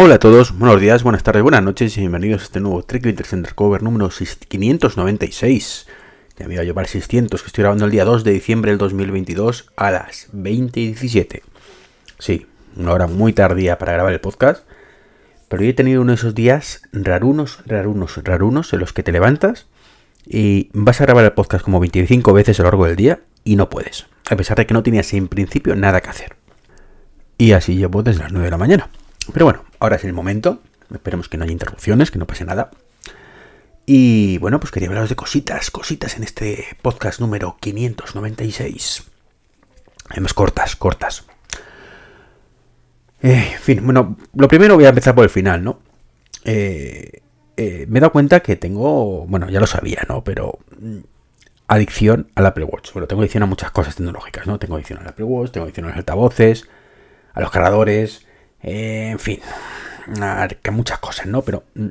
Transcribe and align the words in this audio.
Hola 0.00 0.14
a 0.14 0.18
todos, 0.20 0.56
buenos 0.56 0.80
días, 0.80 1.02
buenas 1.02 1.24
tardes, 1.24 1.42
buenas 1.42 1.64
noches 1.64 1.96
y 1.96 2.02
bienvenidos 2.02 2.42
a 2.42 2.44
este 2.44 2.60
nuevo 2.60 2.84
Trek 2.84 3.04
Winters 3.04 3.32
Undercover 3.32 3.82
número 3.82 4.08
596. 4.10 5.88
Ya 6.38 6.46
me 6.46 6.54
iba 6.54 6.62
a 6.62 6.64
llevar 6.64 6.86
600, 6.86 7.42
que 7.42 7.46
estoy 7.48 7.62
grabando 7.62 7.84
el 7.84 7.90
día 7.90 8.04
2 8.04 8.22
de 8.22 8.30
diciembre 8.30 8.70
del 8.70 8.78
2022 8.78 9.72
a 9.74 9.90
las 9.90 10.28
20 10.30 10.78
y 10.78 10.86
17. 10.86 11.42
Sí, 12.20 12.46
una 12.76 12.92
hora 12.92 13.08
muy 13.08 13.32
tardía 13.32 13.76
para 13.78 13.94
grabar 13.94 14.12
el 14.12 14.20
podcast, 14.20 14.62
pero 15.48 15.64
he 15.64 15.72
tenido 15.72 16.02
uno 16.02 16.12
de 16.12 16.14
esos 16.14 16.32
días 16.32 16.82
rarunos, 16.92 17.58
rarunos, 17.66 18.22
rarunos 18.22 18.72
en 18.72 18.78
los 18.78 18.92
que 18.92 19.02
te 19.02 19.10
levantas 19.10 19.66
y 20.24 20.70
vas 20.74 21.00
a 21.00 21.06
grabar 21.06 21.24
el 21.24 21.32
podcast 21.32 21.64
como 21.64 21.80
25 21.80 22.32
veces 22.34 22.60
a 22.60 22.62
lo 22.62 22.68
largo 22.68 22.86
del 22.86 22.94
día 22.94 23.22
y 23.42 23.56
no 23.56 23.68
puedes, 23.68 24.06
a 24.30 24.36
pesar 24.36 24.58
de 24.58 24.66
que 24.68 24.74
no 24.74 24.84
tenías 24.84 25.12
en 25.12 25.26
principio 25.26 25.74
nada 25.74 26.00
que 26.00 26.10
hacer. 26.10 26.36
Y 27.36 27.50
así 27.50 27.74
llevo 27.74 28.04
desde 28.04 28.20
las 28.20 28.30
9 28.30 28.44
de 28.44 28.50
la 28.52 28.58
mañana. 28.58 28.90
Pero 29.32 29.44
bueno, 29.44 29.67
ahora 29.78 29.96
es 29.96 30.04
el 30.04 30.12
momento. 30.12 30.62
Esperemos 30.92 31.28
que 31.28 31.36
no 31.36 31.44
haya 31.44 31.52
interrupciones, 31.52 32.10
que 32.10 32.18
no 32.18 32.26
pase 32.26 32.44
nada. 32.44 32.70
Y 33.86 34.38
bueno, 34.38 34.60
pues 34.60 34.70
quería 34.70 34.88
hablaros 34.88 35.08
de 35.08 35.16
cositas, 35.16 35.70
cositas 35.70 36.16
en 36.16 36.24
este 36.24 36.66
podcast 36.82 37.20
número 37.20 37.56
596. 37.60 39.04
Además, 40.10 40.34
cortas, 40.34 40.76
cortas. 40.76 41.24
Eh, 43.22 43.52
en 43.54 43.60
fin, 43.60 43.84
bueno, 43.84 44.16
lo 44.34 44.48
primero 44.48 44.74
voy 44.74 44.84
a 44.84 44.90
empezar 44.90 45.14
por 45.14 45.24
el 45.24 45.30
final, 45.30 45.64
¿no? 45.64 45.80
Eh, 46.44 47.22
eh, 47.56 47.86
me 47.88 47.98
he 47.98 48.00
dado 48.00 48.12
cuenta 48.12 48.40
que 48.40 48.56
tengo, 48.56 49.26
bueno, 49.26 49.48
ya 49.50 49.58
lo 49.58 49.66
sabía, 49.66 50.02
¿no? 50.08 50.22
Pero 50.22 50.58
mm, 50.78 50.98
adicción 51.66 52.30
al 52.34 52.46
Apple 52.46 52.64
Watch. 52.64 52.92
Bueno, 52.92 53.08
tengo 53.08 53.22
adicción 53.22 53.42
a 53.42 53.46
muchas 53.46 53.70
cosas 53.70 53.96
tecnológicas, 53.96 54.46
¿no? 54.46 54.58
Tengo 54.58 54.76
adicción 54.76 55.00
al 55.00 55.08
Apple 55.08 55.24
Watch, 55.24 55.52
tengo 55.52 55.64
adicción 55.64 55.86
a 55.86 55.88
los 55.88 55.98
altavoces, 55.98 56.68
a 57.32 57.40
los 57.40 57.50
cargadores, 57.50 58.27
eh, 58.62 59.10
en 59.12 59.18
fin, 59.18 59.40
que 60.62 60.70
muchas 60.70 60.98
cosas, 60.98 61.26
¿no? 61.26 61.42
Pero 61.42 61.64
mm, 61.74 61.88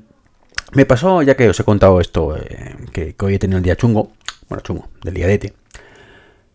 me 0.74 0.86
pasó, 0.86 1.22
ya 1.22 1.36
que 1.36 1.50
os 1.50 1.60
he 1.60 1.64
contado 1.64 2.02
esto, 2.02 2.36
eh, 2.38 2.76
que, 2.92 3.16
hoy 3.22 3.36
he 3.36 3.40
tenido 3.40 3.58
el 3.58 3.64
día 3.64 3.76
chungo, 3.76 4.12
bueno, 4.50 4.62
chungo, 4.64 4.90
del 5.04 5.14
día 5.14 5.28
de 5.28 5.54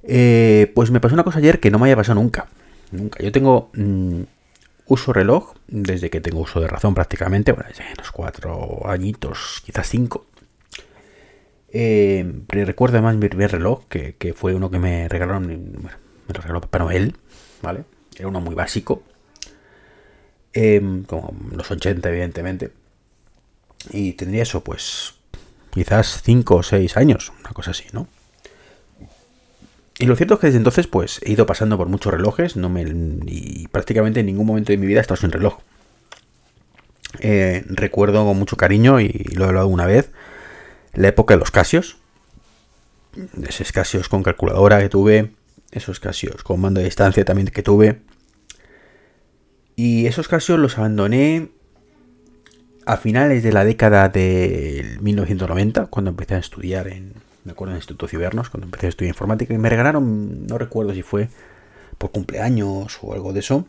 eh, 0.04 0.72
pues 0.74 0.90
me 0.90 1.00
pasó 1.00 1.14
una 1.14 1.22
cosa 1.22 1.38
ayer 1.38 1.60
que 1.60 1.70
no 1.70 1.78
me 1.78 1.86
haya 1.86 1.96
pasado 1.96 2.20
nunca. 2.20 2.48
Nunca. 2.90 3.22
Yo 3.22 3.30
tengo 3.32 3.70
mm, 3.74 4.22
uso 4.86 5.12
reloj 5.12 5.54
desde 5.68 6.10
que 6.10 6.20
tengo 6.20 6.40
uso 6.40 6.60
de 6.60 6.66
razón 6.66 6.94
prácticamente, 6.94 7.52
bueno, 7.52 7.68
desde 7.68 7.84
unos 7.96 8.10
cuatro 8.10 8.82
añitos, 8.86 9.62
quizás 9.64 9.88
cinco. 9.88 10.26
recuerdo 12.48 12.98
además 12.98 13.16
mi 13.16 13.28
primer 13.28 13.52
reloj, 13.52 13.86
que, 13.88 14.16
que, 14.16 14.34
fue 14.34 14.54
uno 14.54 14.70
que 14.70 14.78
me 14.78 15.08
regalaron, 15.08 15.46
bueno, 15.46 15.96
me 16.28 16.34
lo 16.34 16.40
regaló 16.40 16.60
Papá 16.60 16.80
Noel, 16.80 17.16
¿vale? 17.62 17.84
Era 18.16 18.28
uno 18.28 18.40
muy 18.40 18.54
básico, 18.54 19.02
Em, 20.54 21.04
como 21.04 21.34
los 21.50 21.70
80 21.70 22.08
evidentemente. 22.08 22.72
Y 23.90 24.12
tendría 24.12 24.42
eso, 24.42 24.62
pues, 24.62 25.14
quizás 25.70 26.22
5 26.22 26.56
o 26.56 26.62
6 26.62 26.96
años, 26.96 27.32
una 27.40 27.50
cosa 27.50 27.70
así, 27.70 27.84
¿no? 27.92 28.06
Y 29.98 30.06
lo 30.06 30.16
cierto 30.16 30.34
es 30.34 30.40
que 30.40 30.46
desde 30.48 30.58
entonces, 30.58 30.86
pues, 30.86 31.20
he 31.22 31.32
ido 31.32 31.46
pasando 31.46 31.76
por 31.78 31.88
muchos 31.88 32.12
relojes, 32.12 32.56
no 32.56 32.68
me, 32.68 32.82
y 32.82 33.68
prácticamente 33.68 34.20
en 34.20 34.26
ningún 34.26 34.46
momento 34.46 34.72
de 34.72 34.78
mi 34.78 34.86
vida 34.86 34.98
he 34.98 35.02
estado 35.02 35.20
sin 35.20 35.32
reloj. 35.32 35.58
Eh, 37.20 37.64
recuerdo 37.66 38.24
con 38.24 38.38
mucho 38.38 38.56
cariño, 38.56 39.00
y 39.00 39.08
lo 39.34 39.44
he 39.44 39.48
hablado 39.48 39.68
una 39.68 39.86
vez, 39.86 40.10
la 40.94 41.08
época 41.08 41.34
de 41.34 41.40
los 41.40 41.50
Casios. 41.50 41.96
Esos 43.46 43.72
Casios 43.72 44.08
con 44.08 44.22
calculadora 44.22 44.80
que 44.80 44.88
tuve, 44.88 45.32
esos 45.70 46.00
Casios 46.00 46.42
con 46.42 46.60
mando 46.60 46.80
de 46.80 46.86
distancia 46.86 47.24
también 47.24 47.48
que 47.48 47.62
tuve, 47.62 48.00
y 49.76 50.06
esos 50.06 50.28
casos 50.28 50.58
los 50.58 50.78
abandoné 50.78 51.48
a 52.84 52.96
finales 52.96 53.42
de 53.42 53.52
la 53.52 53.64
década 53.64 54.08
de 54.08 54.98
1990, 55.00 55.86
cuando 55.86 56.10
empecé 56.10 56.34
a 56.34 56.38
estudiar 56.38 56.88
en, 56.88 57.14
me 57.44 57.52
acuerdo, 57.52 57.72
en 57.72 57.76
el 57.76 57.80
Instituto 57.80 58.08
Cibernos, 58.08 58.50
cuando 58.50 58.66
empecé 58.66 58.86
a 58.86 58.88
estudiar 58.90 59.10
informática, 59.14 59.54
y 59.54 59.58
me 59.58 59.68
regalaron, 59.68 60.46
no 60.46 60.58
recuerdo 60.58 60.92
si 60.94 61.02
fue 61.02 61.28
por 61.98 62.10
cumpleaños 62.10 62.98
o 63.02 63.12
algo 63.12 63.32
de 63.32 63.40
eso, 63.40 63.66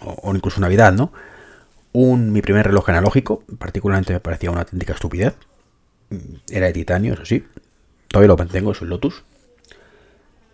o, 0.00 0.34
incluso 0.34 0.60
Navidad, 0.60 0.92
¿no? 0.92 1.12
Un, 1.92 2.32
mi 2.32 2.42
primer 2.42 2.66
reloj 2.66 2.88
analógico, 2.90 3.42
particularmente 3.58 4.12
me 4.12 4.20
parecía 4.20 4.50
una 4.50 4.60
auténtica 4.60 4.92
estupidez. 4.92 5.34
Era 6.50 6.66
de 6.66 6.72
titanio, 6.72 7.14
eso 7.14 7.24
sí. 7.24 7.44
Todavía 8.08 8.28
lo 8.28 8.36
mantengo, 8.36 8.72
es 8.72 8.80
un 8.80 8.90
Lotus. 8.90 9.24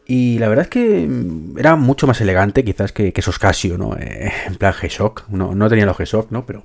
Y 0.07 0.39
la 0.39 0.49
verdad 0.49 0.65
es 0.65 0.71
que 0.71 1.07
mm, 1.07 1.59
era 1.59 1.77
mucho 1.77 2.07
más 2.07 2.21
elegante 2.21 2.65
quizás 2.65 2.93
que, 2.93 3.13
esos 3.15 3.39
Casio, 3.39 3.79
¿no? 3.79 3.97
Eh, 3.97 4.33
en 4.47 4.57
plan 4.57 4.75
G-Shock. 4.75 5.29
No, 5.29 5.55
no 5.55 5.69
tenía 5.69 5.87
los 5.87 5.97
G-Shock, 5.97 6.31
¿no? 6.31 6.45
Pero... 6.47 6.65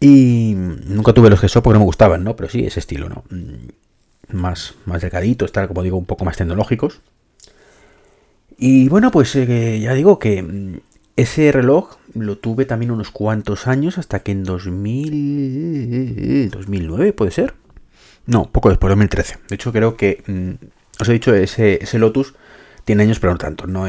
Y 0.00 0.54
nunca 0.56 1.12
tuve 1.12 1.30
los 1.30 1.40
G-Shock 1.40 1.62
porque 1.62 1.74
no 1.74 1.80
me 1.80 1.86
gustaban, 1.86 2.24
¿no? 2.24 2.34
Pero 2.34 2.48
sí, 2.48 2.66
ese 2.66 2.80
estilo, 2.80 3.08
¿no? 3.08 3.24
Mm, 3.30 4.36
más, 4.36 4.74
más 4.86 5.02
delgaditos, 5.02 5.52
tal, 5.52 5.68
como 5.68 5.82
digo, 5.82 5.96
un 5.96 6.06
poco 6.06 6.24
más 6.24 6.36
tecnológicos. 6.36 7.00
Y 8.58 8.88
bueno, 8.88 9.10
pues 9.10 9.34
eh, 9.36 9.80
ya 9.80 9.94
digo 9.94 10.18
que 10.18 10.42
mm, 10.42 10.80
ese 11.16 11.52
reloj 11.52 11.96
lo 12.14 12.38
tuve 12.38 12.64
también 12.64 12.90
unos 12.90 13.10
cuantos 13.10 13.66
años 13.66 13.98
hasta 13.98 14.20
que 14.20 14.32
en 14.32 14.44
2000... 14.44 16.50
2009, 16.50 17.12
¿puede 17.12 17.30
ser? 17.30 17.54
No, 18.26 18.50
poco 18.50 18.68
después, 18.68 18.90
2013. 18.90 19.38
De 19.48 19.54
hecho, 19.54 19.72
creo 19.72 19.96
que 19.96 20.22
os 21.00 21.08
he 21.08 21.12
dicho, 21.12 21.34
ese, 21.34 21.82
ese 21.82 21.98
Lotus 21.98 22.34
tiene 22.84 23.02
años, 23.04 23.20
pero 23.20 23.32
no 23.32 23.38
tanto. 23.38 23.66
No, 23.66 23.86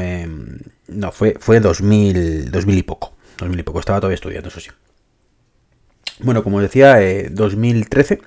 no 0.88 1.12
fue, 1.12 1.36
fue 1.38 1.60
2000, 1.60 2.50
2000 2.50 2.78
y 2.78 2.82
poco. 2.82 3.14
2000 3.38 3.60
y 3.60 3.62
poco. 3.62 3.80
Estaba 3.80 4.00
todavía 4.00 4.14
estudiando, 4.14 4.48
eso 4.48 4.60
sí. 4.60 4.70
Bueno, 6.20 6.44
como 6.44 6.60
decía, 6.60 6.98
2013 7.30 8.14
eh, 8.14 8.20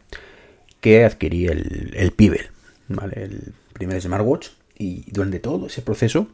que 0.82 1.06
adquirí 1.06 1.48
el, 1.48 1.94
el 1.96 2.12
Pibel, 2.12 2.50
¿vale? 2.88 3.24
El 3.24 3.54
primer 3.74 4.02
smartwatch. 4.02 4.50
Y 4.78 5.10
durante 5.10 5.40
todo 5.40 5.68
ese 5.68 5.82
proceso 5.82 6.28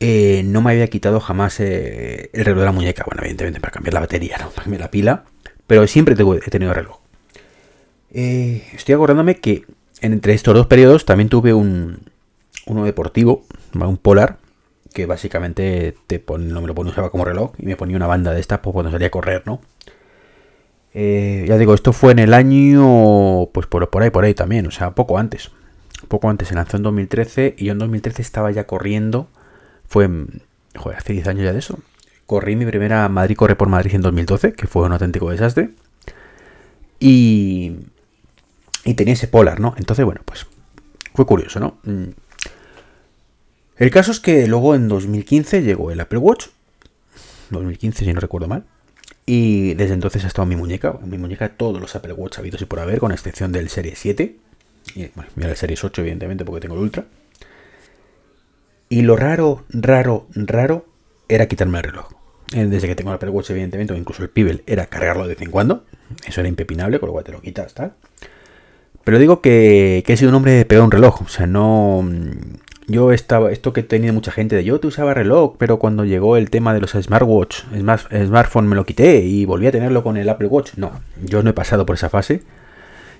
eh, 0.00 0.42
no 0.44 0.62
me 0.62 0.70
había 0.70 0.86
quitado 0.88 1.20
jamás 1.20 1.60
eh, 1.60 2.30
el 2.32 2.44
reloj 2.44 2.60
de 2.60 2.64
la 2.64 2.72
muñeca. 2.72 3.04
Bueno, 3.04 3.20
evidentemente 3.20 3.60
para 3.60 3.72
cambiar 3.72 3.94
la 3.94 4.00
batería, 4.00 4.38
¿no? 4.38 4.50
Para 4.50 4.62
cambiar 4.62 4.80
la 4.80 4.90
pila. 4.90 5.24
Pero 5.66 5.86
siempre 5.86 6.14
he 6.14 6.50
tenido 6.50 6.72
reloj. 6.72 7.00
estoy 8.10 8.94
acordándome 8.94 9.36
que 9.36 9.66
entre 10.00 10.34
estos 10.34 10.54
dos 10.54 10.66
periodos 10.66 11.04
también 11.04 11.28
tuve 11.28 11.54
un 11.54 12.00
uno 12.66 12.84
deportivo, 12.84 13.44
un 13.74 13.96
polar, 13.96 14.38
que 14.92 15.06
básicamente 15.06 15.94
te 16.06 16.22
no 16.38 16.60
me 16.60 16.66
lo 16.66 16.74
usaba 16.74 17.10
como 17.10 17.24
reloj 17.24 17.52
y 17.58 17.66
me 17.66 17.76
ponía 17.76 17.96
una 17.96 18.06
banda 18.06 18.32
de 18.32 18.40
estas 18.40 18.60
pues, 18.60 18.72
cuando 18.72 18.90
salía 18.90 19.08
a 19.08 19.10
correr, 19.10 19.42
¿no? 19.46 19.60
Eh, 20.94 21.44
ya 21.46 21.58
digo, 21.58 21.74
esto 21.74 21.92
fue 21.92 22.12
en 22.12 22.18
el 22.18 22.34
año, 22.34 23.46
pues 23.52 23.66
por, 23.66 23.88
por 23.90 24.02
ahí, 24.02 24.10
por 24.10 24.24
ahí 24.24 24.34
también, 24.34 24.66
o 24.66 24.70
sea, 24.70 24.94
poco 24.94 25.18
antes. 25.18 25.50
Poco 26.08 26.30
antes, 26.30 26.48
se 26.48 26.54
lanzó 26.54 26.76
en 26.76 26.84
2013 26.84 27.54
y 27.58 27.66
yo 27.66 27.72
en 27.72 27.78
2013 27.78 28.22
estaba 28.22 28.50
ya 28.50 28.66
corriendo. 28.66 29.28
Fue, 29.86 30.08
joder, 30.76 30.98
hace 30.98 31.12
10 31.12 31.28
años 31.28 31.44
ya 31.44 31.52
de 31.52 31.58
eso. 31.58 31.78
Corrí 32.26 32.56
mi 32.56 32.66
primera 32.66 33.08
Madrid 33.08 33.36
Corre 33.36 33.56
por 33.56 33.68
Madrid 33.68 33.94
en 33.94 34.02
2012, 34.02 34.52
que 34.52 34.66
fue 34.66 34.84
un 34.84 34.92
auténtico 34.92 35.30
desastre. 35.30 35.70
Y, 37.00 37.76
y 38.84 38.94
tenía 38.94 39.14
ese 39.14 39.28
polar, 39.28 39.60
¿no? 39.60 39.74
Entonces, 39.78 40.04
bueno, 40.04 40.20
pues 40.24 40.46
fue 41.14 41.26
curioso, 41.26 41.60
¿no? 41.60 41.78
Mm. 41.84 42.10
El 43.76 43.90
caso 43.90 44.10
es 44.10 44.20
que 44.20 44.46
luego 44.46 44.74
en 44.74 44.88
2015 44.88 45.62
llegó 45.62 45.90
el 45.90 46.00
Apple 46.00 46.18
Watch, 46.18 46.46
2015 47.50 48.04
si 48.04 48.12
no 48.12 48.20
recuerdo 48.20 48.48
mal, 48.48 48.64
y 49.24 49.74
desde 49.74 49.94
entonces 49.94 50.24
ha 50.24 50.28
estado 50.28 50.46
mi 50.46 50.56
muñeca, 50.56 50.98
mi 51.04 51.18
muñeca 51.18 51.50
todos 51.50 51.80
los 51.80 51.94
Apple 51.94 52.12
Watch 52.12 52.38
habidos 52.38 52.60
y 52.62 52.64
por 52.64 52.80
haber, 52.80 52.98
con 52.98 53.12
excepción 53.12 53.52
del 53.52 53.68
Serie 53.68 53.94
7, 53.94 54.36
y 54.94 55.08
bueno, 55.14 55.30
mira 55.36 55.50
el 55.50 55.56
Series 55.56 55.84
8 55.84 56.00
evidentemente 56.00 56.44
porque 56.44 56.60
tengo 56.60 56.74
el 56.74 56.80
Ultra. 56.80 57.04
Y 58.88 59.02
lo 59.02 59.16
raro, 59.16 59.64
raro, 59.68 60.26
raro 60.34 60.86
era 61.28 61.46
quitarme 61.46 61.78
el 61.78 61.84
reloj. 61.84 62.08
Eh, 62.54 62.64
desde 62.64 62.88
que 62.88 62.94
tengo 62.94 63.10
el 63.10 63.16
Apple 63.16 63.30
Watch 63.30 63.50
evidentemente, 63.50 63.92
o 63.92 63.96
incluso 63.96 64.22
el 64.22 64.30
Pebble, 64.30 64.62
era 64.66 64.86
cargarlo 64.86 65.24
de 65.24 65.34
vez 65.34 65.42
en 65.42 65.50
cuando, 65.50 65.84
eso 66.26 66.40
era 66.40 66.48
impepinable, 66.48 66.98
con 66.98 67.08
lo 67.08 67.12
cual 67.12 67.24
te 67.24 67.32
lo 67.32 67.42
quitas, 67.42 67.74
tal. 67.74 67.94
Pero 69.04 69.18
digo 69.18 69.40
que, 69.40 70.04
he 70.06 70.16
sido 70.16 70.30
un 70.30 70.34
hombre 70.34 70.52
de 70.52 70.64
pegar 70.64 70.84
un 70.84 70.90
reloj. 70.90 71.22
O 71.22 71.28
sea, 71.28 71.46
no. 71.46 72.06
Yo 72.86 73.12
estaba. 73.12 73.52
Esto 73.52 73.72
que 73.72 73.82
tenía 73.82 74.12
mucha 74.12 74.32
gente 74.32 74.56
de 74.56 74.64
yo 74.64 74.80
te 74.80 74.86
usaba 74.86 75.14
reloj, 75.14 75.56
pero 75.58 75.78
cuando 75.78 76.04
llegó 76.04 76.36
el 76.36 76.50
tema 76.50 76.74
de 76.74 76.80
los 76.80 76.92
smartwatch, 76.92 77.64
smart, 77.78 78.12
smartphone 78.12 78.68
me 78.68 78.76
lo 78.76 78.86
quité 78.86 79.20
y 79.20 79.44
volví 79.44 79.66
a 79.66 79.72
tenerlo 79.72 80.02
con 80.02 80.16
el 80.16 80.28
Apple 80.28 80.48
Watch. 80.48 80.74
No, 80.76 80.92
yo 81.22 81.42
no 81.42 81.50
he 81.50 81.54
pasado 81.54 81.86
por 81.86 81.96
esa 81.96 82.08
fase. 82.08 82.42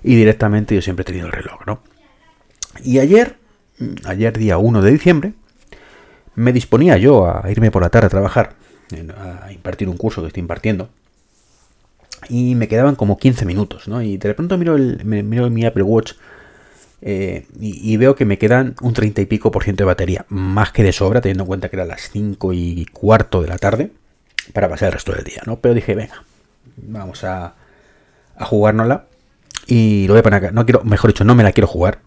Y 0.02 0.14
directamente 0.14 0.74
yo 0.74 0.82
siempre 0.82 1.02
he 1.02 1.06
tenido 1.06 1.26
el 1.26 1.32
reloj, 1.32 1.60
¿no? 1.66 1.80
Y 2.84 3.00
ayer, 3.00 3.36
ayer 4.04 4.38
día 4.38 4.58
1 4.58 4.82
de 4.82 4.90
diciembre, 4.90 5.32
me 6.34 6.52
disponía 6.52 6.96
yo 6.98 7.26
a 7.26 7.50
irme 7.50 7.70
por 7.70 7.82
la 7.82 7.90
tarde 7.90 8.06
a 8.06 8.10
trabajar, 8.10 8.54
a 9.42 9.52
impartir 9.52 9.88
un 9.88 9.96
curso 9.96 10.20
que 10.22 10.28
estoy 10.28 10.40
impartiendo 10.40 10.88
y 12.28 12.54
me 12.54 12.68
quedaban 12.68 12.96
como 12.96 13.18
15 13.18 13.44
minutos, 13.44 13.88
¿no? 13.88 14.02
Y 14.02 14.16
de 14.16 14.34
pronto 14.34 14.58
miro, 14.58 14.76
el, 14.76 15.04
miro 15.04 15.48
mi 15.50 15.64
Apple 15.64 15.82
Watch 15.82 16.12
eh, 17.00 17.46
y, 17.60 17.96
veo 17.96 18.16
que 18.16 18.24
me 18.24 18.38
quedan 18.38 18.74
un 18.80 18.92
30 18.92 19.20
y 19.20 19.26
pico 19.26 19.50
por 19.50 19.62
ciento 19.62 19.84
de 19.84 19.86
batería, 19.86 20.26
más 20.28 20.72
que 20.72 20.82
de 20.82 20.92
sobra, 20.92 21.20
teniendo 21.20 21.44
en 21.44 21.48
cuenta 21.48 21.68
que 21.68 21.76
eran 21.76 21.88
las 21.88 22.10
5 22.10 22.52
y 22.52 22.86
cuarto 22.86 23.40
de 23.40 23.48
la 23.48 23.58
tarde. 23.58 23.92
para 24.52 24.68
pasar 24.68 24.88
el 24.88 24.94
resto 24.94 25.12
del 25.12 25.24
día, 25.24 25.42
¿no? 25.46 25.60
Pero 25.60 25.74
dije, 25.74 25.94
venga, 25.94 26.24
vamos 26.76 27.22
a, 27.24 27.54
a 28.36 28.44
jugárnosla. 28.44 29.06
Y 29.66 30.06
lo 30.06 30.14
voy 30.14 30.20
a 30.20 30.22
poner 30.22 30.38
acá. 30.38 30.50
No 30.52 30.64
quiero, 30.64 30.82
mejor 30.84 31.10
dicho, 31.10 31.24
no 31.24 31.34
me 31.34 31.42
la 31.42 31.52
quiero 31.52 31.66
jugar. 31.66 32.00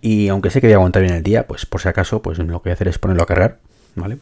Y 0.00 0.28
aunque 0.28 0.50
sé 0.50 0.60
que 0.60 0.66
voy 0.68 0.74
a 0.74 0.76
aguantar 0.76 1.02
bien 1.02 1.14
el 1.14 1.22
día, 1.22 1.46
pues 1.46 1.66
por 1.66 1.80
si 1.80 1.88
acaso, 1.88 2.22
pues 2.22 2.38
lo 2.38 2.44
que 2.62 2.68
voy 2.68 2.70
a 2.70 2.74
hacer 2.74 2.88
es 2.88 2.98
ponerlo 2.98 3.22
a 3.22 3.26
cargar, 3.26 3.58
¿vale? 3.94 4.18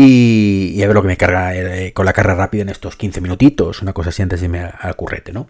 Y, 0.00 0.80
a 0.80 0.86
ver 0.86 0.94
lo 0.94 1.02
que 1.02 1.08
me 1.08 1.16
carga 1.16 1.56
eh, 1.56 1.92
con 1.92 2.06
la 2.06 2.12
carga 2.12 2.34
rápida 2.34 2.62
en 2.62 2.68
estos 2.68 2.94
15 2.94 3.20
minutitos, 3.20 3.82
una 3.82 3.92
cosa 3.92 4.10
así 4.10 4.22
antes 4.22 4.38
de 4.38 4.46
irme 4.46 4.60
al 4.60 4.94
currete, 4.94 5.32
¿no? 5.32 5.48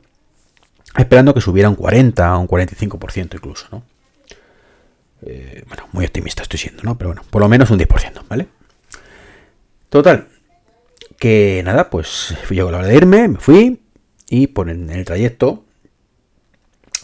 Esperando 0.96 1.34
que 1.34 1.42
subiera 1.42 1.68
un 1.68 1.74
40, 1.74 2.38
un 2.38 2.48
45% 2.48 3.34
incluso, 3.34 3.66
¿no? 3.70 3.82
Eh, 5.20 5.64
bueno, 5.68 5.86
muy 5.92 6.06
optimista 6.06 6.42
estoy 6.42 6.58
siendo, 6.58 6.82
¿no? 6.82 6.96
Pero 6.96 7.10
bueno, 7.10 7.24
por 7.28 7.42
lo 7.42 7.48
menos 7.50 7.70
un 7.70 7.78
10%, 7.78 8.22
¿vale? 8.26 8.48
Total, 9.90 10.28
que 11.18 11.60
nada, 11.62 11.90
pues 11.90 12.34
llegó 12.48 12.70
la 12.70 12.78
hora 12.78 12.86
de 12.86 12.96
irme, 12.96 13.28
me 13.28 13.38
fui 13.38 13.82
y 14.30 14.46
por 14.46 14.70
en 14.70 14.88
el 14.88 15.04
trayecto 15.04 15.64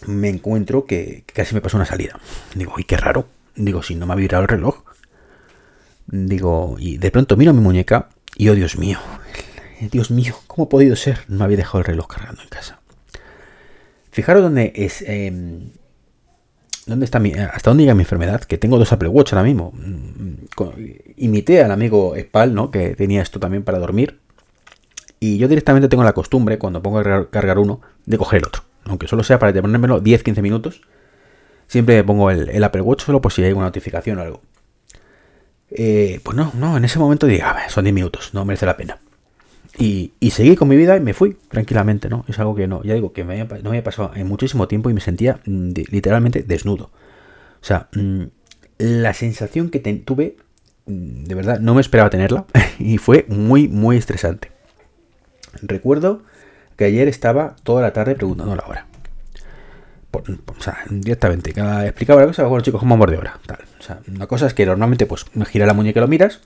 me 0.07 0.31
encuentro 0.31 0.87
que, 0.87 1.25
casi 1.31 1.55
me 1.55 1.61
pasó 1.61 1.77
una 1.77 1.85
salida. 1.85 2.19
Digo, 2.55 2.75
y 2.79 2.85
qué 2.85 2.97
raro. 2.97 3.29
Digo, 3.55 3.83
si 3.83 3.95
no 3.97 4.07
me 4.07 4.15
ha 4.15 4.17
vibrado 4.17 4.43
el 4.45 4.49
reloj. 4.49 4.83
Digo, 6.07 6.77
y 6.79 6.99
de 6.99 7.11
pronto 7.11 7.37
miro 7.37 7.53
mi 7.53 7.61
muñeca 7.61 8.11
y 8.37 8.49
oh 8.49 8.55
Dios 8.55 8.77
mío, 8.77 8.99
Dios 9.91 10.11
mío, 10.11 10.35
¿cómo 10.47 10.67
ha 10.67 10.69
podido 10.69 10.97
ser? 10.97 11.21
No 11.29 11.45
había 11.45 11.57
dejado 11.57 11.79
el 11.79 11.85
reloj 11.85 12.07
cargando 12.09 12.43
en 12.43 12.49
casa. 12.49 12.81
Fijaros 14.11 14.43
dónde 14.43 14.73
es. 14.75 15.03
Em, 15.03 15.71
¿Dónde 16.87 17.07
está 17.07 17.19
mi, 17.19 17.33
hasta 17.33 17.71
dónde 17.71 17.85
llega 17.85 17.95
mi 17.95 18.03
enfermedad? 18.03 18.43
Que 18.43 18.59
tengo 18.59 18.79
dos 18.79 18.93
Apple 18.93 19.09
Watch 19.09 19.33
ahora 19.33 19.43
mismo. 19.43 19.73
Imité 21.17 21.63
al 21.63 21.73
amigo 21.73 22.15
Spal, 22.17 22.55
¿no? 22.55 22.71
Que 22.71 22.95
tenía 22.95 23.23
esto 23.23 23.41
también 23.41 23.65
para 23.65 23.79
dormir. 23.79 24.21
Y 25.19 25.39
yo 25.39 25.49
directamente 25.49 25.89
tengo 25.89 26.05
la 26.05 26.13
costumbre, 26.13 26.59
cuando 26.59 26.83
pongo 26.83 26.99
a 26.99 27.31
cargar 27.31 27.59
uno, 27.59 27.81
de 28.05 28.19
coger 28.19 28.41
el 28.41 28.47
otro. 28.47 28.63
Aunque 28.85 29.09
solo 29.09 29.25
sea 29.25 29.39
para 29.39 29.59
ponérmelo 29.61 30.03
10-15 30.03 30.43
minutos. 30.43 30.83
Siempre 31.67 32.05
pongo 32.05 32.31
el, 32.31 32.63
Apple 32.63 32.83
Watch 32.83 33.05
solo 33.05 33.23
por 33.23 33.33
si 33.33 33.43
hay 33.43 33.53
una 33.53 33.65
notificación 33.65 34.19
o 34.19 34.23
algo. 34.23 34.43
Eh, 35.71 36.21
pues 36.23 36.37
no, 36.37 36.53
no, 36.55 36.77
en 36.77 36.85
ese 36.85 36.99
momento 36.99 37.27
dije, 37.27 37.43
ah, 37.43 37.69
son 37.69 37.85
10 37.85 37.95
minutos, 37.95 38.31
no 38.33 38.45
merece 38.45 38.67
la 38.67 38.77
pena. 38.77 38.99
Y, 39.79 40.13
seguí 40.31 40.55
con 40.55 40.69
mi 40.69 40.77
vida 40.77 40.97
y 40.97 41.01
me 41.01 41.15
fui 41.15 41.37
tranquilamente, 41.49 42.09
¿no? 42.09 42.25
Es 42.29 42.39
algo 42.39 42.55
que 42.55 42.69
no, 42.69 42.83
ya 42.85 42.95
digo, 42.95 43.13
que 43.13 43.25
me 43.25 43.39
no 43.45 43.47
me 43.47 43.69
había 43.71 43.83
pasado 43.83 44.13
en 44.15 44.29
muchísimo 44.29 44.69
tiempo 44.69 44.89
y 44.89 44.95
me 44.95 45.01
sentía 45.01 45.41
mm, 45.47 45.73
literalmente 45.91 46.43
desnudo. 46.43 46.91
O 47.61 47.65
sea, 47.65 47.89
mm, 47.95 48.25
la 48.79 49.15
sensación 49.15 49.71
que 49.71 49.81
tuve, 49.81 50.37
mm, 50.87 51.25
de 51.25 51.35
verdad, 51.35 51.59
no 51.59 51.75
me 51.75 51.81
esperaba 51.81 52.11
tenerla 52.11 52.45
y 52.79 52.99
fue 52.99 53.27
muy, 53.29 53.69
muy 53.69 53.97
estresante. 53.97 54.53
Recuerdo 55.61 56.23
que 56.77 56.85
ayer 56.85 57.09
estaba 57.09 57.57
toda 57.65 57.83
la 57.83 57.93
tarde 57.93 58.15
preguntando 58.15 58.55
la 58.55 58.65
hora. 58.67 58.87
O 60.15 60.61
sea, 60.61 60.79
directamente, 60.89 61.53
cada 61.53 61.87
explicaba 61.87 62.21
la 62.21 62.27
cosa, 62.27 62.45
bueno 62.45 62.63
chicos, 62.63 62.81
¿cómo 62.81 62.95
vamos 62.95 63.11
de 63.11 63.19
hora? 63.19 63.39
Tal. 63.47 63.59
O 63.79 63.83
sea, 63.83 64.01
una 64.09 64.27
cosa 64.27 64.47
es 64.47 64.55
que 64.55 64.67
normalmente 64.67 65.07
pues 65.07 65.27
gira 65.47 65.67
la 65.67 65.75
muñeca 65.75 66.01
y 66.01 66.03
lo 66.03 66.09
miras, 66.09 66.41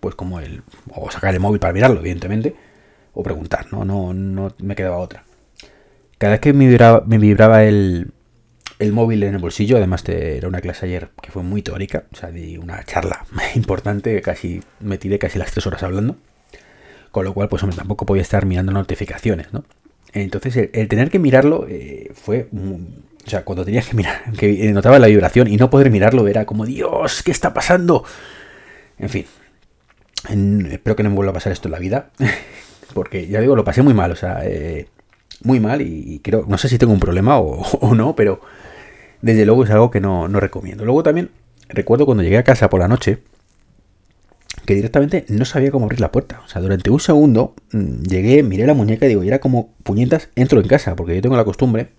pues 0.00 0.14
como 0.14 0.40
el. 0.40 0.62
O 0.94 1.10
sacar 1.10 1.34
el 1.34 1.40
móvil 1.40 1.60
para 1.60 1.72
mirarlo, 1.72 2.00
evidentemente. 2.00 2.54
O 3.14 3.22
preguntar, 3.22 3.66
¿no? 3.72 3.84
No, 3.84 4.14
no 4.14 4.54
me 4.58 4.74
quedaba 4.74 4.96
otra. 4.98 5.24
Cada 6.18 6.32
vez 6.32 6.40
que 6.40 6.52
me 6.52 6.68
vibraba, 6.68 7.04
me 7.06 7.66
el, 7.68 8.12
el 8.78 8.92
móvil 8.92 9.22
en 9.24 9.34
el 9.34 9.40
bolsillo, 9.40 9.76
además 9.76 10.04
de, 10.04 10.36
era 10.38 10.48
una 10.48 10.60
clase 10.60 10.86
ayer 10.86 11.10
que 11.20 11.30
fue 11.30 11.42
muy 11.42 11.62
teórica, 11.62 12.04
o 12.12 12.16
sea, 12.16 12.30
de 12.30 12.58
una 12.58 12.84
charla 12.84 13.26
importante, 13.54 14.20
casi 14.22 14.62
me 14.80 14.98
tiré 14.98 15.18
casi 15.18 15.38
las 15.38 15.50
tres 15.50 15.66
horas 15.66 15.82
hablando. 15.82 16.16
Con 17.10 17.24
lo 17.24 17.34
cual, 17.34 17.48
pues 17.48 17.62
hombre, 17.62 17.76
tampoco 17.76 18.06
podía 18.06 18.22
estar 18.22 18.46
mirando 18.46 18.72
notificaciones, 18.72 19.52
¿no? 19.52 19.64
Entonces, 20.12 20.70
el, 20.72 20.88
tener 20.88 21.10
que 21.10 21.18
mirarlo 21.18 21.66
eh, 21.68 22.10
fue. 22.14 22.48
o 22.52 23.28
sea, 23.28 23.44
cuando 23.44 23.64
tenías 23.64 23.86
que 23.86 23.96
mirar, 23.96 24.22
que 24.38 24.70
notaba 24.72 24.98
la 24.98 25.06
vibración 25.06 25.48
y 25.48 25.56
no 25.56 25.70
poder 25.70 25.90
mirarlo, 25.90 26.28
era 26.28 26.44
como, 26.44 26.66
Dios, 26.66 27.22
¿qué 27.22 27.30
está 27.30 27.54
pasando? 27.54 28.04
En 28.98 29.08
fin. 29.08 29.26
espero 30.70 30.96
que 30.96 31.02
no 31.02 31.10
me 31.10 31.16
vuelva 31.16 31.30
a 31.30 31.34
pasar 31.34 31.52
esto 31.52 31.68
en 31.68 31.72
la 31.72 31.78
vida. 31.78 32.10
Porque 32.94 33.26
ya 33.26 33.40
digo, 33.40 33.56
lo 33.56 33.64
pasé 33.64 33.82
muy 33.82 33.94
mal, 33.94 34.12
o 34.12 34.16
sea, 34.16 34.40
eh, 34.44 34.86
muy 35.42 35.60
mal 35.60 35.80
y, 35.80 36.20
creo, 36.22 36.44
no 36.46 36.58
sé 36.58 36.68
si 36.68 36.78
tengo 36.78 36.92
un 36.92 37.00
problema 37.00 37.38
o, 37.40 37.94
no, 37.94 38.14
pero 38.14 38.40
desde 39.22 39.46
luego 39.46 39.64
es 39.64 39.70
algo 39.70 39.90
que 39.90 40.00
no, 40.00 40.28
no 40.28 40.40
recomiendo. 40.40 40.84
Luego 40.84 41.02
también 41.02 41.30
recuerdo 41.68 42.06
cuando 42.06 42.22
llegué 42.22 42.38
a 42.38 42.44
casa 42.44 42.68
por 42.68 42.80
la 42.80 42.88
noche, 42.88 43.18
que 44.64 44.74
directamente 44.74 45.24
no 45.28 45.44
sabía 45.44 45.70
cómo 45.70 45.86
abrir 45.86 46.00
la 46.00 46.12
puerta. 46.12 46.40
O 46.44 46.48
sea, 46.48 46.60
durante 46.60 46.90
un 46.90 47.00
segundo 47.00 47.54
mm, 47.72 48.02
llegué, 48.02 48.42
miré 48.42 48.66
la 48.66 48.74
muñeca 48.74 49.06
y 49.06 49.10
digo, 49.10 49.24
y 49.24 49.28
era 49.28 49.40
como 49.40 49.74
puñetas, 49.82 50.28
entro 50.36 50.60
en 50.60 50.68
casa, 50.68 50.96
porque 50.96 51.14
yo 51.14 51.22
tengo 51.22 51.36
la 51.36 51.44
costumbre 51.44 51.90